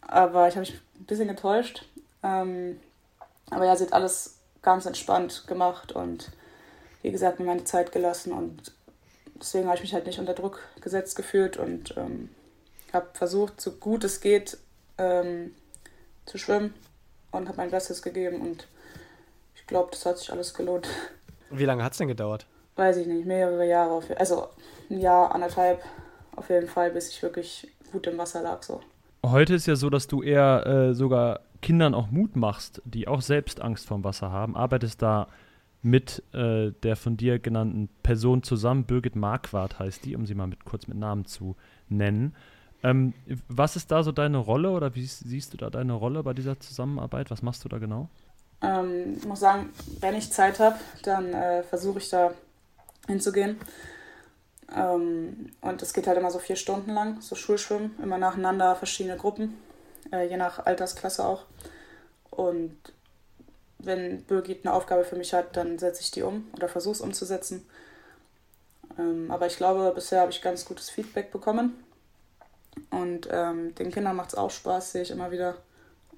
[0.00, 1.84] Aber ich habe mich ein bisschen getäuscht.
[2.24, 2.80] Ähm,
[3.50, 6.30] aber ja, sie hat alles ganz entspannt gemacht und
[7.02, 8.72] wie gesagt, mir meine Zeit gelassen und
[9.34, 12.30] deswegen habe ich mich halt nicht unter Druck gesetzt gefühlt und ähm,
[12.92, 14.56] habe versucht, so gut es geht,
[14.98, 15.52] ähm,
[16.26, 16.74] zu schwimmen
[17.32, 18.68] und habe mein Bestes gegeben und
[19.56, 20.88] ich glaube, das hat sich alles gelohnt.
[21.50, 22.46] Wie lange hat es denn gedauert?
[22.76, 24.48] Weiß ich nicht, mehrere Jahre, auf, also
[24.90, 25.82] ein Jahr, anderthalb
[26.36, 28.62] auf jeden Fall, bis ich wirklich gut im Wasser lag.
[28.62, 28.80] So.
[29.24, 33.20] Heute ist ja so, dass du eher äh, sogar Kindern auch Mut machst, die auch
[33.20, 35.28] selbst Angst vorm Wasser haben, arbeitest da
[35.82, 38.84] mit äh, der von dir genannten Person zusammen.
[38.84, 41.56] Birgit Marquardt heißt die, um sie mal mit, kurz mit Namen zu
[41.88, 42.34] nennen.
[42.82, 43.14] Ähm,
[43.48, 46.58] was ist da so deine Rolle oder wie siehst du da deine Rolle bei dieser
[46.58, 47.30] Zusammenarbeit?
[47.30, 48.08] Was machst du da genau?
[48.60, 52.32] Ähm, ich muss sagen, wenn ich Zeit habe, dann äh, versuche ich da
[53.06, 53.56] hinzugehen.
[54.74, 59.16] Ähm, und es geht halt immer so vier Stunden lang, so Schulschwimmen, immer nacheinander verschiedene
[59.16, 59.54] Gruppen
[60.12, 61.44] äh, je nach Altersklasse auch.
[62.30, 62.76] Und
[63.78, 67.00] wenn Birgit eine Aufgabe für mich hat, dann setze ich die um oder versuche es
[67.00, 67.66] umzusetzen.
[68.98, 71.82] Ähm, aber ich glaube, bisher habe ich ganz gutes Feedback bekommen.
[72.90, 75.56] Und ähm, den Kindern macht es auch Spaß, sehe ich immer wieder.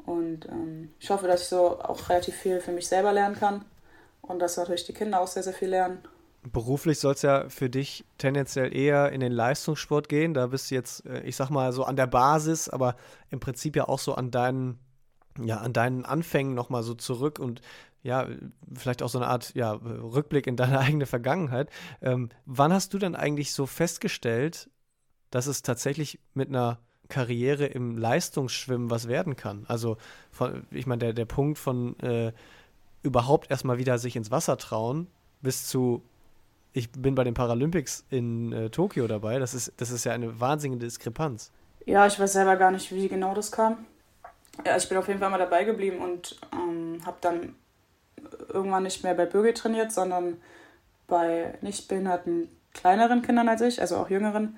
[0.07, 3.65] Und ähm, ich hoffe, dass ich so auch relativ viel für mich selber lernen kann.
[4.23, 5.99] Und dass natürlich die Kinder auch sehr, sehr viel lernen.
[6.53, 10.35] Beruflich soll es ja für dich tendenziell eher in den Leistungssport gehen.
[10.35, 12.97] Da bist du jetzt, äh, ich sag mal, so an der Basis, aber
[13.31, 14.79] im Prinzip ja auch so an deinen,
[15.43, 17.61] ja, an deinen Anfängen nochmal so zurück und
[18.03, 18.29] ja,
[18.75, 21.71] vielleicht auch so eine Art ja, Rückblick in deine eigene Vergangenheit.
[22.03, 24.69] Ähm, wann hast du denn eigentlich so festgestellt,
[25.35, 29.65] dass es tatsächlich mit einer Karriere im Leistungsschwimmen was werden kann?
[29.69, 29.97] Also,
[30.31, 32.33] von, ich meine, der, der Punkt von äh,
[33.03, 35.09] überhaupt erstmal wieder sich ins Wasser trauen
[35.43, 36.03] bis zu
[36.77, 39.39] ich bin bei den Paralympics in äh, Tokio dabei.
[39.39, 41.53] Das ist, das ist ja eine wahnsinnige Diskrepanz.
[41.87, 43.87] Ja, ich weiß selber gar nicht, wie genau das kam.
[44.67, 47.55] Ja, ich bin auf jeden Fall mal dabei geblieben und ähm, habe dann
[48.49, 50.39] irgendwann nicht mehr bei Bürger trainiert, sondern
[51.07, 54.57] bei nicht behinderten kleineren Kindern als ich, also auch jüngeren.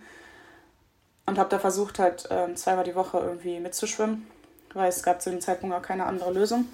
[1.27, 4.27] Und habe da versucht, halt äh, zweimal die Woche irgendwie mitzuschwimmen,
[4.75, 6.67] weil es gab zu dem Zeitpunkt auch keine andere Lösung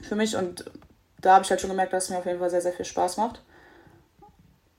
[0.00, 0.36] für mich.
[0.36, 0.64] Und
[1.20, 2.86] da habe ich halt schon gemerkt, dass es mir auf jeden Fall sehr, sehr viel
[2.86, 3.42] Spaß macht.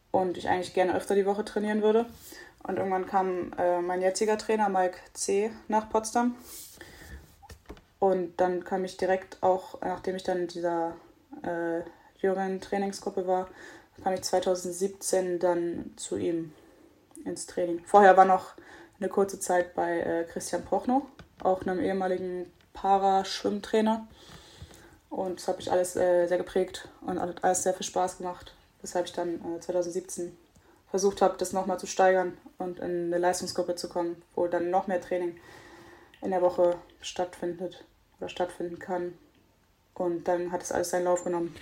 [0.09, 2.05] Und ich eigentlich gerne öfter die Woche trainieren würde.
[2.63, 6.35] Und irgendwann kam äh, mein jetziger Trainer, Mike C., nach Potsdam.
[7.99, 10.95] Und dann kam ich direkt auch, nachdem ich dann in dieser
[11.43, 11.81] äh,
[12.19, 13.47] jüngeren Trainingsgruppe war,
[14.03, 16.53] kam ich 2017 dann zu ihm
[17.25, 17.83] ins Training.
[17.85, 18.53] Vorher war noch
[19.01, 21.03] eine kurze Zeit bei äh, Christian Prochnow,
[21.43, 24.07] auch einem ehemaligen Paraschwimmtrainer.
[25.09, 29.07] Und das hat mich alles äh, sehr geprägt und alles sehr viel Spaß gemacht, weshalb
[29.07, 30.31] ich dann äh, 2017
[30.89, 34.87] versucht habe, das nochmal zu steigern und in eine Leistungsgruppe zu kommen, wo dann noch
[34.87, 35.37] mehr Training
[36.21, 37.83] in der Woche stattfindet
[38.19, 39.13] oder stattfinden kann.
[39.95, 41.55] Und dann hat es alles seinen Lauf genommen.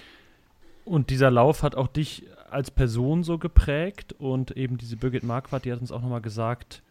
[0.84, 5.65] Und dieser Lauf hat auch dich als Person so geprägt und eben diese Birgit Marquardt,
[5.65, 6.82] die hat uns auch nochmal gesagt,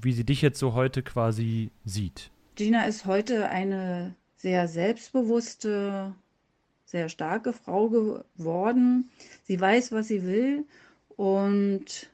[0.00, 2.30] wie sie dich jetzt so heute quasi sieht.
[2.54, 6.14] Gina ist heute eine sehr selbstbewusste,
[6.84, 9.10] sehr starke Frau geworden.
[9.44, 10.64] Sie weiß, was sie will
[11.16, 12.10] und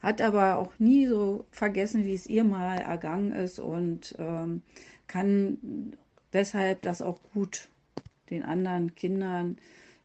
[0.00, 4.62] hat aber auch nie so vergessen, wie es ihr mal ergangen ist und ähm,
[5.06, 5.96] kann
[6.32, 7.68] deshalb das auch gut
[8.30, 9.56] den anderen Kindern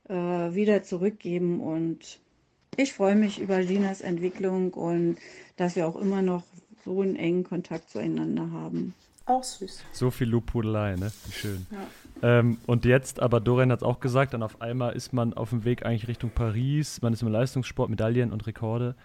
[0.08, 1.60] äh, wieder zurückgeben.
[1.60, 2.19] Und
[2.77, 5.17] ich freue mich über Ginas Entwicklung und
[5.58, 6.43] dass wir auch immer noch
[6.86, 8.94] so einen engen Kontakt zueinander haben.
[9.26, 9.84] Auch süß.
[9.92, 11.12] So viel Lobhudelei, ne?
[11.26, 11.68] Wie schön.
[11.72, 12.39] Ja.
[12.39, 15.52] Ähm, und jetzt, aber Dorian hat es auch gesagt, dann auf einmal ist man auf
[15.52, 18.96] dem Weg eigentlich Richtung Paris, man ist im Leistungssport, Medaillen und Rekorde.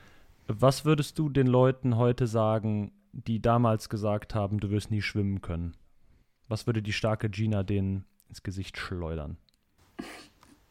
[0.46, 5.42] Was würdest du den Leuten heute sagen, die damals gesagt haben, du wirst nie schwimmen
[5.42, 5.74] können?
[6.48, 9.36] Was würde die starke Gina denen ins Gesicht schleudern?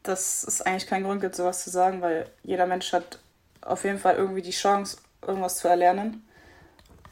[0.02, 3.20] Dass es eigentlich keinen Grund gibt, sowas zu sagen, weil jeder Mensch hat
[3.62, 6.22] auf jeden Fall irgendwie die Chance, irgendwas zu erlernen.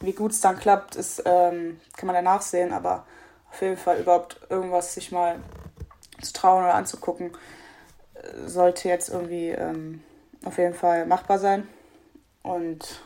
[0.02, 3.06] Wie gut es dann klappt, ist, ähm, kann man danach sehen, aber
[3.50, 5.36] auf jeden Fall überhaupt irgendwas sich mal
[6.20, 7.32] zu trauen oder anzugucken,
[8.46, 10.02] sollte jetzt irgendwie ähm,
[10.44, 11.66] auf jeden Fall machbar sein.
[12.42, 13.00] Und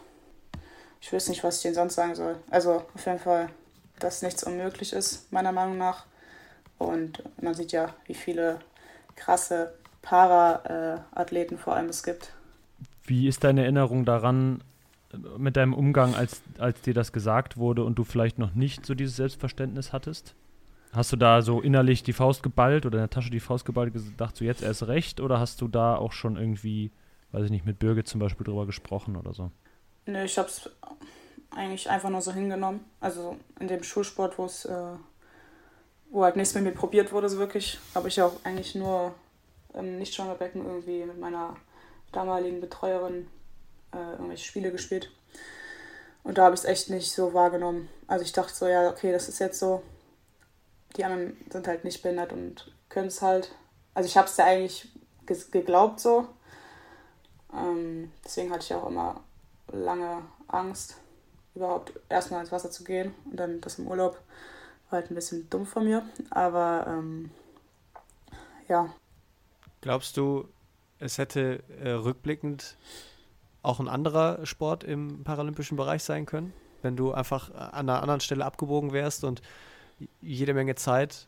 [1.01, 2.37] ich weiß nicht, was ich denen sonst sagen soll.
[2.51, 3.49] Also auf jeden Fall,
[3.99, 6.07] dass nichts unmöglich ist, meiner Meinung nach.
[6.79, 8.61] Und man sieht ja, wie viele
[9.15, 12.33] krasse Para-Athleten vor allem es gibt.
[13.05, 14.63] Wie ist deine Erinnerung daran,
[15.39, 18.95] mit deinem Umgang, als, als dir das gesagt wurde und du vielleicht noch nicht so
[18.95, 20.35] dieses Selbstverständnis hattest?
[20.93, 23.95] Hast du da so innerlich die Faust geballt oder in der Tasche die Faust geballt
[23.95, 25.21] und gedacht, so jetzt erst recht?
[25.21, 26.91] Oder hast du da auch schon irgendwie,
[27.33, 29.51] weiß ich nicht, mit Birgit zum Beispiel drüber gesprochen oder so?
[30.07, 30.71] Nö, ich hab's
[31.51, 32.81] eigentlich einfach nur so hingenommen.
[33.01, 34.93] Also in dem Schulsport, wo es, äh,
[36.11, 39.15] wo halt nichts mit mir probiert wurde, so wirklich, habe ich auch eigentlich nur
[39.75, 41.57] im Nichtschwangerbecken irgendwie mit meiner
[42.13, 43.27] damaligen Betreuerin
[43.93, 45.11] äh, irgendwelche Spiele gespielt.
[46.23, 47.89] Und da habe ich es echt nicht so wahrgenommen.
[48.09, 49.83] Also ich dachte so, ja, okay, das ist jetzt so.
[50.97, 53.53] Die anderen sind halt nicht behindert und können es halt.
[53.95, 54.89] Also ich habe es ja eigentlich
[55.51, 56.27] geglaubt so.
[57.53, 59.21] Ähm, deswegen hatte ich auch immer
[59.69, 60.97] lange Angst,
[61.55, 64.21] überhaupt erstmal ins Wasser zu gehen und dann das im Urlaub
[64.91, 66.05] war halt ein bisschen dumm von mir.
[66.31, 67.31] Aber ähm,
[68.69, 68.93] ja.
[69.81, 70.49] Glaubst du,
[70.99, 72.77] es hätte äh, rückblickend
[73.67, 76.53] auch ein anderer Sport im paralympischen Bereich sein können,
[76.83, 79.43] wenn du einfach an einer anderen Stelle abgebogen wärst und
[80.21, 81.27] jede Menge Zeit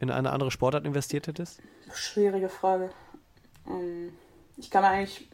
[0.00, 1.60] in eine andere Sportart investiert hättest?
[1.92, 2.90] Schwierige Frage.
[3.66, 4.12] Ähm,
[4.56, 5.28] ich kann mir eigentlich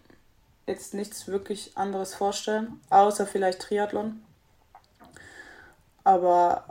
[0.66, 4.22] jetzt nichts wirklich anderes vorstellen, außer vielleicht Triathlon.
[6.02, 6.64] Aber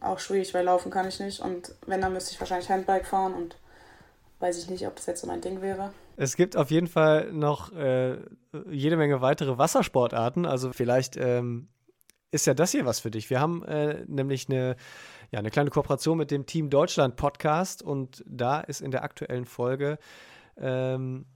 [0.00, 1.40] auch schwierig, weil laufen kann ich nicht.
[1.40, 3.56] Und wenn, dann müsste ich wahrscheinlich Handbike fahren und
[4.42, 5.92] weiß ich nicht, ob das jetzt so mein Ding wäre.
[6.16, 8.18] Es gibt auf jeden Fall noch äh,
[8.70, 10.44] jede Menge weitere Wassersportarten.
[10.44, 11.68] Also vielleicht ähm,
[12.32, 13.30] ist ja das hier was für dich.
[13.30, 14.76] Wir haben äh, nämlich eine,
[15.30, 19.44] ja, eine kleine Kooperation mit dem Team Deutschland Podcast und da ist in der aktuellen
[19.44, 19.98] Folge
[20.56, 21.26] ähm,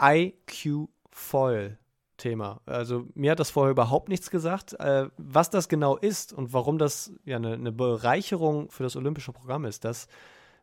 [0.00, 1.78] IQ Foil
[2.16, 2.60] Thema.
[2.64, 4.72] Also mir hat das vorher überhaupt nichts gesagt.
[4.80, 9.32] Äh, was das genau ist und warum das ja eine, eine Bereicherung für das olympische
[9.32, 10.06] Programm ist, das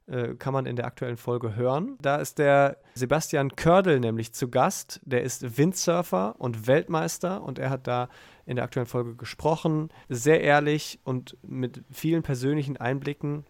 [0.08, 1.98] äh, kann man in der aktuellen Folge hören.
[2.02, 5.00] Da ist der Sebastian Kördel nämlich zu Gast.
[5.04, 8.10] Der ist Windsurfer und Weltmeister und er hat da
[8.46, 9.90] in der aktuellen Folge gesprochen.
[10.10, 13.46] Sehr ehrlich und mit vielen persönlichen Einblicken.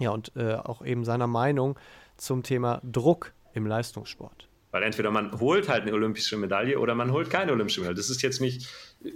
[0.00, 1.78] Ja, und äh, auch eben seiner Meinung
[2.16, 4.48] zum Thema Druck im Leistungssport.
[4.70, 7.96] Weil entweder man holt halt eine olympische Medaille oder man holt keine olympische Medaille.
[7.96, 8.66] Das ist jetzt nicht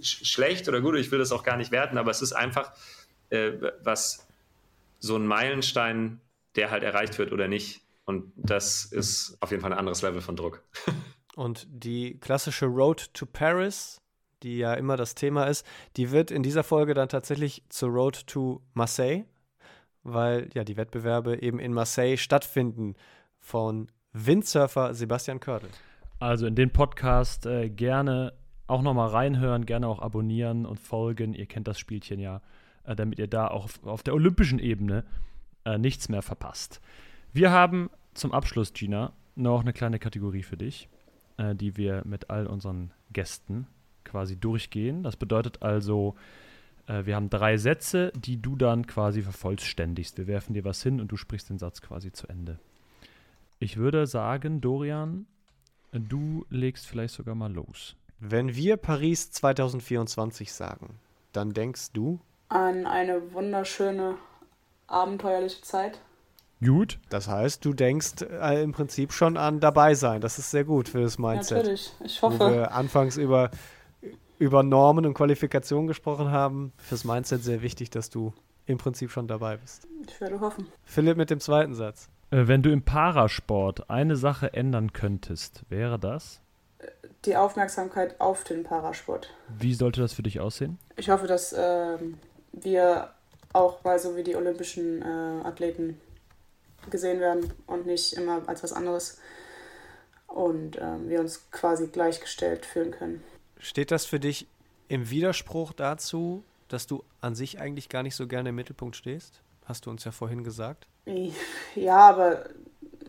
[0.03, 2.73] sch schlecht oder gut, ich will das auch gar nicht werten, aber es ist einfach,
[3.31, 4.29] äh, was
[4.99, 6.21] so ein Meilenstein
[6.57, 7.83] der halt erreicht wird oder nicht.
[8.05, 10.63] Und das ist auf jeden Fall ein anderes Level von Druck.
[11.37, 14.01] Und die klassische Road to Paris,
[14.43, 15.67] die ja immer das Thema ist,
[15.97, 19.25] die wird in dieser Folge dann tatsächlich zur Road to Marseille,
[20.03, 22.95] weil ja die Wettbewerbe eben in Marseille stattfinden
[23.39, 25.69] von Windsurfer Sebastian Kördel.
[26.19, 28.33] Also in den Podcast äh, gerne
[28.67, 31.35] auch nochmal reinhören, gerne auch abonnieren und folgen.
[31.35, 32.41] Ihr kennt das Spielchen ja,
[32.85, 35.05] äh, damit ihr da auch auf, auf der olympischen Ebene
[35.67, 36.81] äh, nichts mehr verpasst.
[37.33, 40.89] Wir haben zum Abschluss, Gina, noch eine kleine Kategorie für dich,
[41.37, 43.67] äh, die wir mit all unseren Gästen
[44.05, 45.03] quasi durchgehen.
[45.03, 46.15] Das bedeutet also,
[46.87, 50.17] äh, wir haben drei Sätze, die du dann quasi vervollständigst.
[50.17, 52.59] Wir werfen dir was hin und du sprichst den Satz quasi zu Ende.
[53.59, 55.27] Ich würde sagen, Dorian,
[55.93, 57.97] du legst vielleicht sogar mal los.
[58.19, 60.99] Wenn wir Paris 2024 sagen,
[61.33, 64.17] dann denkst du An eine wunderschöne,
[64.87, 65.99] abenteuerliche Zeit.
[66.65, 66.99] Gut.
[67.11, 70.21] Das heißt, du denkst äh, im Prinzip schon an dabei sein.
[70.21, 71.59] Das ist sehr gut für das Mindset.
[71.59, 72.51] Natürlich, ich Wo hoffe.
[72.51, 73.51] wir anfangs über,
[74.39, 76.73] über Normen und Qualifikationen gesprochen haben.
[76.79, 78.33] Fürs Mindset sehr wichtig, dass du
[78.65, 79.87] im Prinzip schon dabei bist.
[80.09, 80.67] Ich werde hoffen.
[80.85, 82.09] Philipp mit dem zweiten Satz.
[82.31, 86.41] Äh, wenn du im Parasport eine Sache ändern könntest, wäre das?
[87.25, 89.31] Die Aufmerksamkeit auf den Parasport.
[89.49, 90.79] Wie sollte das für dich aussehen?
[90.97, 92.19] Ich hoffe, dass ähm,
[92.53, 93.11] wir
[93.53, 96.01] auch mal so wie die olympischen äh, Athleten
[96.91, 99.19] gesehen werden und nicht immer als was anderes.
[100.27, 103.23] Und ähm, wir uns quasi gleichgestellt fühlen können.
[103.59, 104.47] Steht das für dich
[104.89, 109.41] im Widerspruch dazu, dass du an sich eigentlich gar nicht so gerne im Mittelpunkt stehst?
[109.65, 110.87] Hast du uns ja vorhin gesagt.
[111.75, 112.49] Ja, aber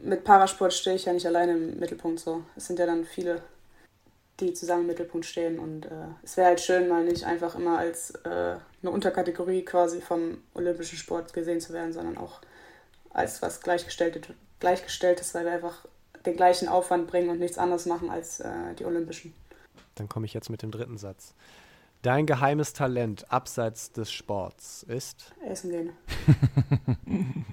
[0.04, 2.43] mit Parasport stehe ich ja nicht alleine im Mittelpunkt so.
[2.56, 3.41] Es sind ja dann viele,
[4.39, 7.80] die zusammen im Mittelpunkt stehen und äh, es wäre halt schön, mal nicht einfach immer
[7.80, 12.41] als äh, eine Unterkategorie quasi vom olympischen Sport gesehen zu werden, sondern auch
[13.12, 14.28] als was Gleichgestelltes,
[14.60, 15.86] Gleichgestelltes weil wir einfach
[16.26, 19.34] den gleichen Aufwand bringen und nichts anderes machen als äh, die Olympischen.
[19.95, 21.34] Dann komme ich jetzt mit dem dritten Satz.
[22.04, 25.34] Dein geheimes Talent abseits des Sports ist?
[25.45, 25.91] Essen gehen.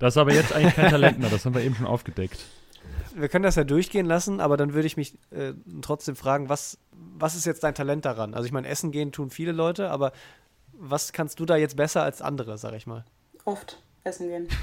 [0.00, 2.38] Das ist aber jetzt eigentlich kein Talent mehr, das haben wir eben schon aufgedeckt.
[3.14, 6.78] Wir können das ja durchgehen lassen, aber dann würde ich mich äh, trotzdem fragen, was,
[6.92, 8.34] was ist jetzt dein Talent daran?
[8.34, 10.12] Also ich meine, essen gehen tun viele Leute, aber
[10.72, 13.04] was kannst du da jetzt besser als andere, sag ich mal?
[13.44, 14.48] Oft essen gehen.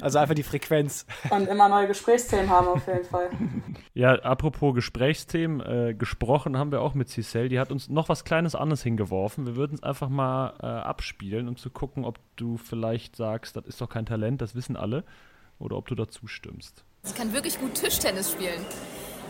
[0.00, 1.06] Also einfach die Frequenz.
[1.30, 3.30] Und immer neue Gesprächsthemen haben auf jeden Fall.
[3.94, 7.50] Ja, apropos Gesprächsthemen, äh, gesprochen haben wir auch mit Cicel.
[7.50, 9.44] Die hat uns noch was Kleines anderes hingeworfen.
[9.44, 13.66] Wir würden es einfach mal äh, abspielen, um zu gucken, ob du vielleicht sagst, das
[13.66, 15.04] ist doch kein Talent, das wissen alle.
[15.58, 16.84] Oder ob du dazu stimmst.
[17.04, 18.64] Sie kann wirklich gut Tischtennis spielen.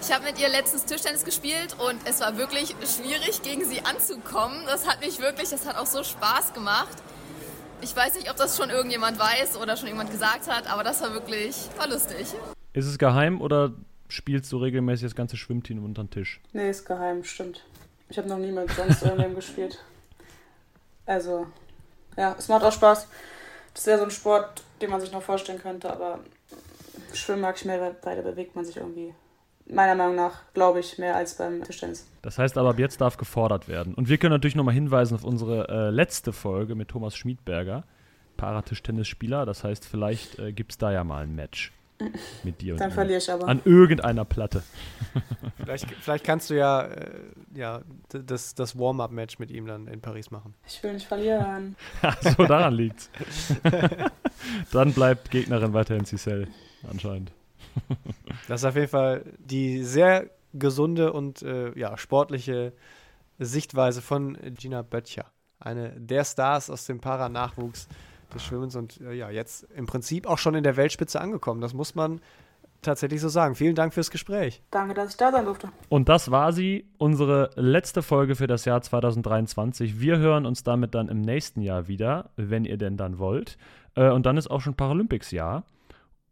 [0.02, 4.62] Ich habe mit ihr letztens Tischtennis gespielt und es war wirklich schwierig, gegen sie anzukommen.
[4.66, 6.98] Das hat mich wirklich, das hat auch so Spaß gemacht.
[7.80, 11.00] Ich weiß nicht, ob das schon irgendjemand weiß oder schon jemand gesagt hat, aber das
[11.00, 12.26] war wirklich, war lustig.
[12.74, 13.72] Ist es geheim oder
[14.08, 16.42] spielst du regelmäßig das ganze Schwimmteam unter den Tisch?
[16.52, 17.64] Nee, ist geheim, stimmt.
[18.10, 19.82] Ich habe noch nie mit sonst irgendwem gespielt.
[21.06, 21.46] Also,
[22.18, 23.08] ja, es macht auch Spaß.
[23.72, 26.20] Das wäre so ein Sport, den man sich noch vorstellen könnte, aber
[27.14, 29.14] Schwimmen mag ich mehr, weil da bewegt man sich irgendwie,
[29.66, 32.06] meiner Meinung nach, glaube ich, mehr als beim Tischtennis.
[32.22, 33.94] Das heißt aber, ab jetzt darf gefordert werden.
[33.94, 37.84] Und wir können natürlich nochmal hinweisen auf unsere äh, letzte Folge mit Thomas Schmiedberger,
[38.36, 39.46] Paratischtennisspieler.
[39.46, 41.72] Das heißt, vielleicht äh, gibt es da ja mal ein Match
[42.42, 43.46] mit dir und Dann verliere ich aber.
[43.48, 44.62] an irgendeiner Platte.
[45.58, 47.10] Vielleicht, vielleicht kannst du ja, äh,
[47.54, 50.54] ja das, das Warm-up-Match mit ihm dann in Paris machen.
[50.66, 51.76] Ich will nicht verlieren.
[52.20, 53.10] so, daran liegt's.
[54.72, 56.48] Dann bleibt Gegnerin weiterhin Cicel,
[56.88, 57.32] anscheinend.
[58.48, 62.72] Das ist auf jeden Fall die sehr gesunde und äh, ja, sportliche
[63.38, 65.26] Sichtweise von Gina Böttcher.
[65.58, 67.88] Eine der Stars aus dem Paranachwuchs
[68.34, 71.60] des Schwimmens und äh, ja, jetzt im Prinzip auch schon in der Weltspitze angekommen.
[71.60, 72.20] Das muss man
[72.82, 73.54] tatsächlich so sagen.
[73.54, 74.60] Vielen Dank fürs Gespräch.
[74.70, 75.68] Danke, dass ich da sein durfte.
[75.88, 80.00] Und das war sie, unsere letzte Folge für das Jahr 2023.
[80.00, 83.56] Wir hören uns damit dann im nächsten Jahr wieder, wenn ihr denn dann wollt.
[83.94, 85.64] Äh, und dann ist auch schon Paralympics-Jahr.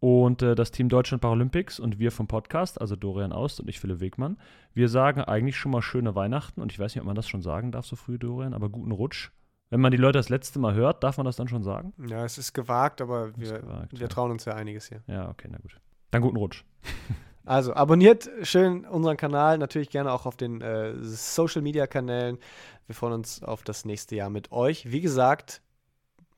[0.01, 3.79] Und äh, das Team Deutschland Paralympics und wir vom Podcast, also Dorian Aust und ich,
[3.79, 4.39] Philipp Wegmann,
[4.73, 6.63] wir sagen eigentlich schon mal schöne Weihnachten.
[6.63, 8.93] Und ich weiß nicht, ob man das schon sagen darf so früh, Dorian, aber guten
[8.93, 9.31] Rutsch.
[9.69, 11.93] Wenn man die Leute das letzte Mal hört, darf man das dann schon sagen?
[12.09, 14.09] Ja, es ist gewagt, aber wir, gewagt, wir ja.
[14.09, 15.03] trauen uns ja einiges hier.
[15.07, 15.77] Ja, okay, na gut.
[16.11, 16.65] Dann guten Rutsch.
[17.47, 22.39] Also abonniert schön unseren Kanal, natürlich gerne auch auf den äh, Social Media Kanälen.
[22.87, 24.93] Wir freuen uns auf das nächste Jahr mit euch.
[24.93, 25.63] Wie gesagt,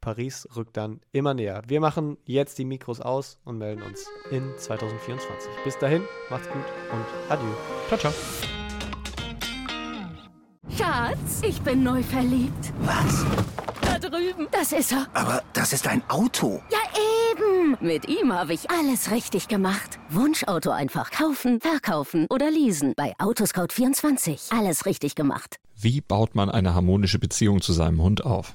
[0.02, 1.62] Paris rückt dann immer näher.
[1.66, 5.48] Wir machen jetzt die Mikros aus und melden uns in 2024.
[5.64, 7.46] Bis dahin, macht's gut und adieu.
[7.88, 8.12] Ciao, ciao.
[10.76, 12.72] Schatz, ich bin neu verliebt.
[12.80, 13.24] Was?
[13.80, 14.48] Da drüben.
[14.50, 15.06] Das ist er.
[15.14, 16.60] Aber das ist ein Auto.
[16.70, 16.78] Ja,
[17.30, 17.76] eben.
[17.80, 20.00] Mit ihm habe ich alles richtig gemacht.
[20.10, 22.94] Wunschauto einfach kaufen, verkaufen oder leasen.
[22.96, 24.58] Bei Autoscout24.
[24.58, 25.56] Alles richtig gemacht.
[25.76, 28.54] Wie baut man eine harmonische Beziehung zu seinem Hund auf?